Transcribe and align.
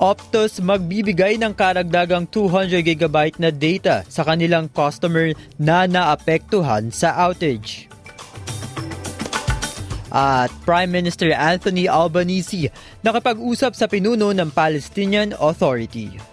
Optus 0.02 0.58
magbibigay 0.58 1.38
ng 1.38 1.54
karagdagang 1.54 2.26
200GB 2.26 3.38
na 3.38 3.54
data 3.54 4.02
sa 4.10 4.26
kanilang 4.26 4.66
customer 4.74 5.38
na 5.62 5.86
naapektuhan 5.86 6.90
sa 6.90 7.14
outage. 7.30 7.86
At 10.10 10.50
Prime 10.66 10.90
Minister 10.90 11.30
Anthony 11.30 11.86
Albanese 11.86 12.74
nakapag-usap 13.06 13.78
sa 13.78 13.86
pinuno 13.86 14.34
ng 14.34 14.50
Palestinian 14.50 15.38
Authority. 15.38 16.33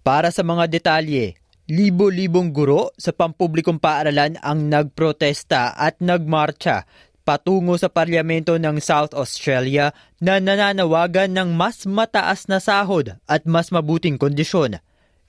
Para 0.00 0.32
sa 0.32 0.40
mga 0.40 0.64
detalye, 0.64 1.36
libo-libong 1.68 2.56
guro 2.56 2.88
sa 2.96 3.12
pampublikong 3.12 3.76
paaralan 3.76 4.40
ang 4.40 4.72
nagprotesta 4.72 5.76
at 5.76 6.00
nagmarcha 6.00 6.88
patungo 7.20 7.76
sa 7.76 7.92
parlamento 7.92 8.56
ng 8.56 8.80
South 8.80 9.12
Australia 9.12 9.92
na 10.16 10.40
nananawagan 10.40 11.28
ng 11.36 11.52
mas 11.52 11.84
mataas 11.84 12.48
na 12.48 12.64
sahod 12.64 13.12
at 13.28 13.44
mas 13.44 13.68
mabuting 13.68 14.16
kondisyon. 14.16 14.80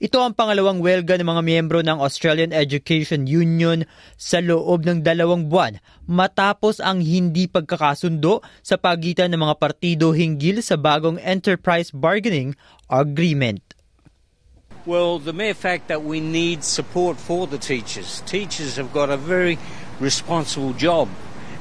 Ito 0.02 0.18
ang 0.24 0.34
pangalawang 0.34 0.82
welga 0.82 1.20
ng 1.20 1.28
mga 1.28 1.42
miyembro 1.44 1.78
ng 1.84 2.00
Australian 2.00 2.50
Education 2.50 3.28
Union 3.28 3.84
sa 4.16 4.40
loob 4.40 4.88
ng 4.88 5.04
dalawang 5.04 5.52
buwan 5.52 5.78
matapos 6.08 6.80
ang 6.80 7.04
hindi 7.04 7.44
pagkakasundo 7.44 8.40
sa 8.64 8.80
pagitan 8.80 9.30
ng 9.36 9.46
mga 9.46 9.54
partido 9.60 10.10
hinggil 10.16 10.64
sa 10.64 10.74
bagong 10.74 11.20
Enterprise 11.22 11.94
Bargaining 11.94 12.56
Agreement. 12.90 13.81
Well, 14.84 15.20
the 15.20 15.32
mere 15.32 15.54
fact 15.54 15.86
that 15.88 16.02
we 16.02 16.18
need 16.18 16.64
support 16.64 17.16
for 17.16 17.46
the 17.46 17.56
teachers. 17.56 18.20
Teachers 18.26 18.74
have 18.82 18.92
got 18.92 19.10
a 19.10 19.16
very 19.16 19.56
responsible 20.00 20.72
job, 20.72 21.08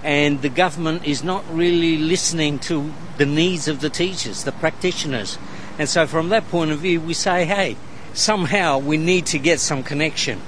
and 0.04 0.42
the 0.42 0.50
government 0.50 1.06
is 1.06 1.24
not 1.24 1.46
really 1.54 1.98
listening 1.98 2.58
to 2.66 2.92
the 3.18 3.28
needs 3.28 3.68
of 3.68 3.80
the 3.80 3.92
teachers, 3.92 4.44
the 4.44 4.52
practitioners. 4.52 5.38
And 5.78 5.88
so, 5.88 6.08
from 6.08 6.30
that 6.30 6.50
point 6.50 6.72
of 6.72 6.80
view, 6.80 7.00
we 7.00 7.14
say, 7.14 7.46
hey, 7.46 7.78
somehow 8.14 8.80
we 8.80 8.98
need 8.98 9.28
to 9.28 9.38
get 9.38 9.60
some 9.60 9.84
connection 9.84 10.42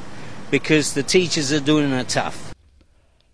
because 0.49 0.95
the 0.95 1.03
teachers 1.03 1.53
are 1.53 1.61
doing 1.61 1.91
it 1.91 2.09
tough. 2.09 2.55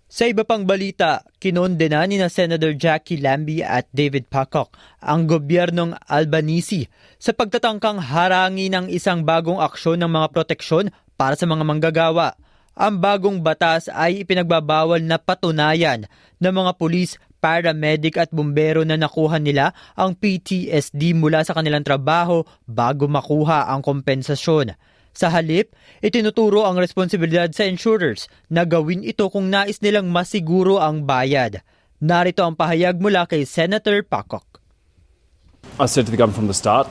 Sa 0.06 0.26
iba 0.26 0.46
pang 0.46 0.66
balita, 0.66 1.24
kinondena 1.40 2.04
ni 2.04 2.20
na 2.20 2.28
Senator 2.28 2.76
Jackie 2.76 3.16
Lambie 3.16 3.64
at 3.64 3.88
David 3.90 4.28
Pocock 4.28 4.76
ang 5.00 5.24
gobyernong 5.24 5.96
Albanese 6.04 6.92
sa 7.16 7.32
pagtatangkang 7.32 7.96
harangi 8.12 8.68
ng 8.68 8.92
isang 8.92 9.24
bagong 9.24 9.58
aksyon 9.58 10.04
ng 10.04 10.12
mga 10.12 10.28
proteksyon 10.36 10.92
para 11.16 11.34
sa 11.34 11.48
mga 11.48 11.64
manggagawa. 11.64 12.36
Ang 12.76 13.00
bagong 13.00 13.40
batas 13.40 13.88
ay 13.88 14.22
ipinagbabawal 14.22 15.00
na 15.00 15.16
patunayan 15.16 16.06
ng 16.38 16.52
mga 16.54 16.76
pulis, 16.76 17.16
paramedic 17.40 18.20
at 18.20 18.28
bumbero 18.30 18.84
na 18.84 19.00
nakuha 19.00 19.40
nila 19.40 19.72
ang 19.96 20.12
PTSD 20.12 21.16
mula 21.16 21.40
sa 21.42 21.56
kanilang 21.56 21.82
trabaho 21.82 22.44
bago 22.68 23.08
makuha 23.08 23.68
ang 23.72 23.80
kompensasyon. 23.80 24.76
Sa 25.10 25.26
halip, 25.28 25.74
itinuturo 25.98 26.62
ang 26.62 26.78
responsibilidad 26.78 27.50
sa 27.50 27.66
insurers 27.66 28.30
na 28.46 28.62
gawin 28.62 29.02
ito 29.02 29.26
kung 29.26 29.50
nais 29.50 29.82
nilang 29.82 30.06
masiguro 30.06 30.78
ang 30.78 31.02
bayad. 31.02 31.66
Narito 32.00 32.46
ang 32.46 32.54
pahayag 32.54 32.96
mula 33.02 33.26
kay 33.26 33.44
Senator 33.44 34.00
Pakok. 34.06 34.46
I 35.76 35.84
said 35.84 36.06
to 36.06 36.12
the 36.12 36.16
government 36.16 36.38
from 36.38 36.48
the 36.48 36.56
start, 36.56 36.88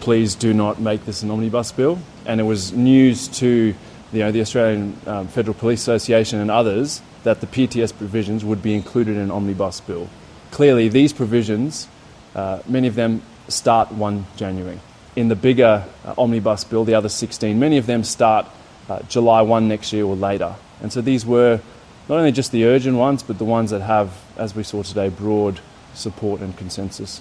please 0.00 0.34
do 0.34 0.56
not 0.56 0.80
make 0.80 1.04
this 1.04 1.22
an 1.22 1.30
omnibus 1.30 1.70
bill. 1.70 2.00
And 2.26 2.40
it 2.40 2.48
was 2.48 2.72
news 2.72 3.28
to 3.38 3.76
you 4.10 4.18
know, 4.18 4.32
the 4.32 4.40
Australian 4.40 4.96
um, 5.06 5.28
Federal 5.28 5.54
Police 5.54 5.86
Association 5.86 6.40
and 6.40 6.50
others 6.50 7.02
that 7.22 7.40
the 7.40 7.46
PTS 7.46 7.96
provisions 7.96 8.44
would 8.44 8.62
be 8.62 8.74
included 8.74 9.14
in 9.14 9.22
an 9.22 9.30
omnibus 9.30 9.80
bill. 9.80 10.08
Clearly, 10.50 10.88
these 10.88 11.12
provisions, 11.12 11.86
uh, 12.34 12.58
many 12.66 12.88
of 12.88 12.96
them 12.96 13.22
start 13.46 13.92
1 13.92 14.26
January 14.36 14.80
in 15.16 15.28
the 15.28 15.36
bigger 15.36 15.84
uh, 16.04 16.14
omnibus 16.18 16.64
bill, 16.64 16.84
the 16.84 16.94
other 16.94 17.08
16, 17.08 17.58
many 17.58 17.78
of 17.78 17.86
them 17.86 18.04
start 18.04 18.46
uh, 18.88 19.00
July 19.02 19.42
1 19.42 19.68
next 19.68 19.92
year 19.92 20.04
or 20.04 20.16
later. 20.16 20.54
And 20.82 20.92
so 20.92 21.00
these 21.00 21.26
were 21.26 21.60
not 22.08 22.18
only 22.18 22.32
just 22.32 22.52
the 22.52 22.64
urgent 22.64 22.96
ones, 22.96 23.22
but 23.22 23.38
the 23.38 23.44
ones 23.44 23.70
that 23.70 23.82
have, 23.82 24.12
as 24.36 24.54
we 24.54 24.62
saw 24.62 24.82
today, 24.82 25.08
broad 25.08 25.60
support 25.94 26.40
and 26.40 26.56
consensus. 26.56 27.20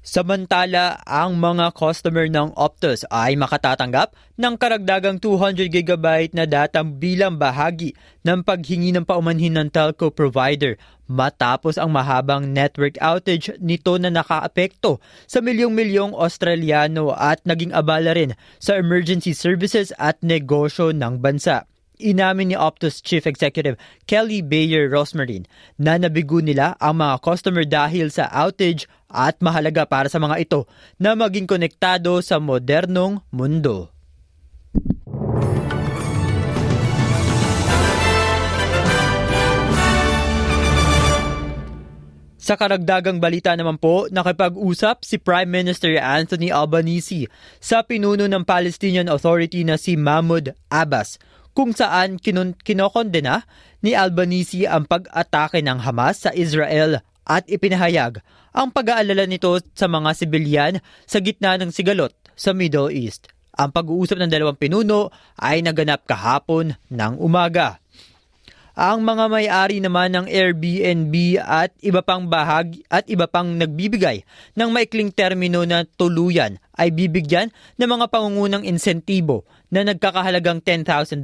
Samantala, 0.00 0.96
ang 1.04 1.36
mga 1.36 1.76
customer 1.76 2.24
ng 2.24 2.56
Optus 2.56 3.04
ay 3.12 3.36
makatatanggap 3.36 4.16
ng 4.40 4.56
karagdagang 4.56 5.20
200GB 5.20 6.32
na 6.32 6.48
data 6.48 6.80
bilang 6.80 7.36
bahagi 7.36 7.92
ng 8.24 8.40
paghingi 8.40 8.96
ng 8.96 9.04
paumanhin 9.04 9.60
ng 9.60 9.68
telco 9.68 10.08
provider 10.08 10.80
matapos 11.04 11.76
ang 11.76 11.92
mahabang 11.92 12.48
network 12.48 12.96
outage 12.96 13.52
nito 13.60 14.00
na 14.00 14.08
nakaapekto 14.08 15.04
sa 15.28 15.44
milyong-milyong 15.44 16.16
Australiano 16.16 17.12
at 17.12 17.44
naging 17.44 17.76
abala 17.76 18.16
rin 18.16 18.32
sa 18.56 18.80
emergency 18.80 19.36
services 19.36 19.92
at 20.00 20.16
negosyo 20.24 20.96
ng 20.96 21.20
bansa. 21.20 21.68
Inamin 22.00 22.50
ni 22.50 22.56
Optus 22.56 23.04
Chief 23.04 23.22
Executive 23.28 23.76
Kelly 24.08 24.40
Bayer 24.40 24.88
Rosmarin 24.88 25.44
na 25.76 26.00
nabigo 26.00 26.40
nila 26.40 26.74
ang 26.80 27.04
mga 27.04 27.20
customer 27.20 27.68
dahil 27.68 28.08
sa 28.08 28.26
outage 28.32 28.88
at 29.12 29.36
mahalaga 29.44 29.84
para 29.84 30.08
sa 30.08 30.16
mga 30.16 30.40
ito 30.40 30.64
na 30.96 31.12
maging 31.12 31.44
konektado 31.44 32.18
sa 32.24 32.40
modernong 32.40 33.20
mundo. 33.28 33.92
Sa 42.40 42.58
karagdagang 42.58 43.22
balita 43.22 43.54
naman 43.54 43.78
po, 43.78 44.10
nakipag-usap 44.10 45.06
si 45.06 45.22
Prime 45.22 45.46
Minister 45.46 45.94
Anthony 46.02 46.50
Albanese 46.50 47.30
sa 47.62 47.86
pinuno 47.86 48.26
ng 48.26 48.42
Palestinian 48.42 49.06
Authority 49.06 49.62
na 49.62 49.78
si 49.78 49.94
Mahmoud 49.94 50.56
Abbas 50.66 51.20
kung 51.52 51.74
saan 51.74 52.16
kinun- 52.16 52.56
kinokondena 52.58 53.44
ni 53.80 53.96
Albanese 53.96 54.68
ang 54.68 54.86
pag-atake 54.86 55.64
ng 55.64 55.82
Hamas 55.82 56.28
sa 56.28 56.30
Israel 56.36 57.02
at 57.26 57.46
ipinahayag 57.46 58.22
ang 58.50 58.74
pag-aalala 58.74 59.26
nito 59.30 59.58
sa 59.74 59.86
mga 59.86 60.10
sibilyan 60.14 60.74
sa 61.06 61.22
gitna 61.22 61.54
ng 61.58 61.70
sigalot 61.70 62.10
sa 62.34 62.50
Middle 62.50 62.90
East. 62.90 63.30
Ang 63.54 63.74
pag-uusap 63.74 64.18
ng 64.18 64.30
dalawang 64.30 64.58
pinuno 64.58 65.10
ay 65.38 65.62
naganap 65.62 66.06
kahapon 66.06 66.74
ng 66.88 67.12
umaga. 67.18 67.82
Ang 68.80 69.04
mga 69.04 69.28
may-ari 69.28 69.76
naman 69.84 70.08
ng 70.16 70.24
Airbnb 70.24 71.36
at 71.44 71.68
iba 71.84 72.00
pang 72.00 72.24
bahagi 72.24 72.80
at 72.88 73.04
iba 73.12 73.28
pang 73.28 73.52
nagbibigay 73.52 74.24
ng 74.56 74.72
maikling 74.72 75.12
termino 75.12 75.68
na 75.68 75.84
tuluyan 75.84 76.56
ay 76.80 76.88
bibigyan 76.88 77.52
ng 77.76 77.84
mga 77.84 78.08
pangungunang 78.08 78.64
insentibo 78.64 79.44
na 79.68 79.84
nagkakahalagang 79.84 80.64
$10,000 80.64 81.20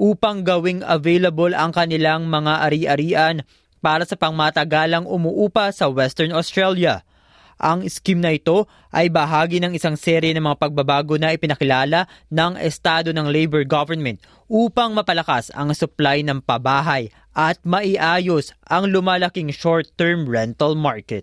upang 0.00 0.48
gawing 0.48 0.80
available 0.88 1.52
ang 1.52 1.76
kanilang 1.76 2.32
mga 2.32 2.64
ari-arian 2.64 3.44
para 3.84 4.08
sa 4.08 4.16
pangmatagalang 4.16 5.04
umuupa 5.04 5.68
sa 5.76 5.92
Western 5.92 6.32
Australia. 6.32 7.04
Ang 7.62 7.86
scheme 7.86 8.18
na 8.18 8.34
ito 8.34 8.66
ay 8.90 9.06
bahagi 9.06 9.62
ng 9.62 9.78
isang 9.78 9.94
serye 9.94 10.34
ng 10.34 10.42
mga 10.42 10.58
pagbabago 10.58 11.14
na 11.14 11.30
ipinakilala 11.30 12.10
ng 12.26 12.58
Estado 12.58 13.14
ng 13.14 13.30
Labor 13.30 13.62
Government 13.62 14.18
upang 14.50 14.90
mapalakas 14.90 15.54
ang 15.54 15.70
supply 15.70 16.26
ng 16.26 16.42
pabahay 16.42 17.14
at 17.30 17.62
maiayos 17.62 18.50
ang 18.66 18.90
lumalaking 18.90 19.54
short-term 19.54 20.26
rental 20.26 20.74
market. 20.74 21.22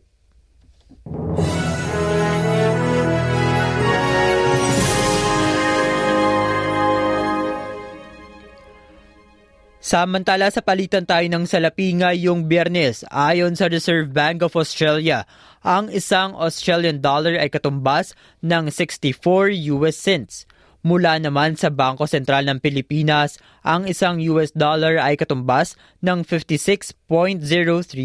Samantala 9.89 10.53
sa 10.53 10.62
palitan 10.62 11.01
tayo 11.01 11.25
ng 11.25 11.50
salapi 11.50 11.97
ngayong 11.97 12.45
biyernes, 12.45 13.01
ayon 13.09 13.57
sa 13.57 13.65
Reserve 13.65 14.13
Bank 14.13 14.45
of 14.45 14.53
Australia, 14.53 15.25
ang 15.65 15.89
isang 15.89 16.38
Australian 16.38 17.01
dollar 17.01 17.33
ay 17.33 17.50
katumbas 17.50 18.13
ng 18.45 18.69
64 18.69 19.50
US 19.74 19.97
cents. 19.97 20.45
Mula 20.86 21.18
naman 21.18 21.57
sa 21.57 21.74
Bangko 21.74 22.06
Sentral 22.06 22.45
ng 22.45 22.62
Pilipinas, 22.62 23.41
ang 23.65 23.89
isang 23.89 24.21
US 24.30 24.53
dollar 24.53 25.01
ay 25.01 25.18
katumbas 25.18 25.74
ng 26.06 26.21
56.03 26.21 26.94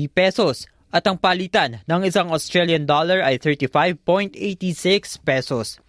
pesos 0.08 0.64
at 0.88 1.04
ang 1.04 1.20
palitan 1.20 1.84
ng 1.84 2.08
isang 2.08 2.32
Australian 2.32 2.88
dollar 2.88 3.20
ay 3.20 3.36
35.86 3.36 5.20
pesos. 5.20 5.84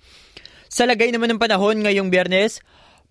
Sa 0.67 0.83
lagay 0.83 1.15
naman 1.15 1.31
ng 1.31 1.39
panahon 1.39 1.87
ngayong 1.87 2.11
biyernes, 2.11 2.59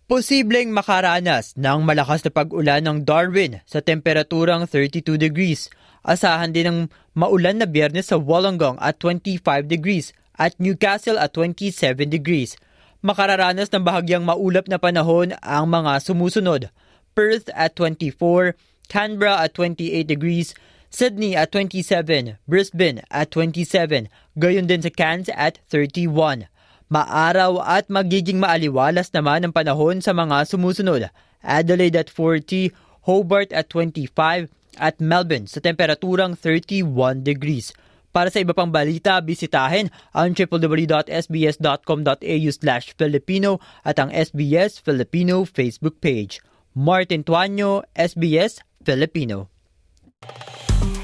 Posibleng 0.05 0.69
makaranas 0.69 1.57
ng 1.57 1.81
malakas 1.81 2.21
na 2.21 2.29
pag-ulan 2.29 2.85
ng 2.85 3.09
Darwin 3.09 3.65
sa 3.65 3.81
temperaturang 3.81 4.69
32 4.69 5.17
degrees. 5.17 5.73
Asahan 6.05 6.53
din 6.53 6.69
ng 6.69 6.79
maulan 7.17 7.57
na 7.57 7.65
biyernes 7.65 8.13
sa 8.13 8.21
Wollongong 8.21 8.77
at 8.85 9.01
25 9.01 9.65
degrees 9.65 10.13
at 10.37 10.53
Newcastle 10.61 11.17
at 11.17 11.33
27 11.33 12.05
degrees. 12.13 12.61
Makararanas 13.01 13.73
ng 13.73 13.81
bahagyang 13.81 14.29
maulap 14.29 14.69
na 14.69 14.77
panahon 14.77 15.33
ang 15.41 15.73
mga 15.73 15.97
sumusunod. 16.05 16.69
Perth 17.17 17.49
at 17.57 17.73
24, 17.73 18.61
Canberra 18.93 19.41
at 19.41 19.57
28 19.57 20.05
degrees, 20.05 20.53
Sydney 20.93 21.33
at 21.33 21.49
27, 21.49 22.37
Brisbane 22.45 23.01
at 23.09 23.33
27, 23.33 24.13
gayon 24.37 24.69
din 24.69 24.85
sa 24.85 24.93
Cairns 24.93 25.33
at 25.33 25.65
31. 25.73 26.45
Maaraw 26.95 27.59
at 27.67 27.91
magiging 27.91 28.39
maaliwalas 28.39 29.11
naman 29.11 29.43
ang 29.43 29.51
panahon 29.51 29.99
sa 29.99 30.15
mga 30.15 30.47
sumusunod. 30.47 31.11
Adelaide 31.43 32.07
at 32.07 32.07
40, 32.07 32.71
Hobart 33.11 33.51
at 33.51 33.67
25, 33.67 34.47
at 34.79 35.03
Melbourne 35.03 35.51
sa 35.51 35.59
temperaturang 35.59 36.39
31 36.39 37.27
degrees. 37.27 37.75
Para 38.15 38.31
sa 38.31 38.39
iba 38.39 38.55
pang 38.55 38.71
balita, 38.71 39.19
bisitahin 39.19 39.91
ang 40.15 40.39
www.sbs.com.au 40.39 42.51
slash 42.55 42.95
Filipino 42.95 43.59
at 43.83 43.99
ang 43.99 44.15
SBS 44.15 44.79
Filipino 44.79 45.43
Facebook 45.43 45.99
page. 45.99 46.39
Martin 46.79 47.27
Tuanyo, 47.27 47.83
SBS 47.99 48.63
Filipino. 48.87 49.51